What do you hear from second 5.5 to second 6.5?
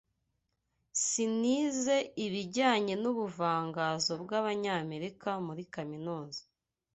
kaminuza.